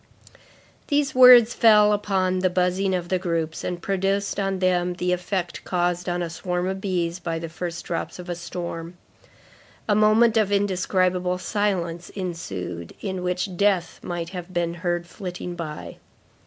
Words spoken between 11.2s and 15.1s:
silence ensued, in which death might have been heard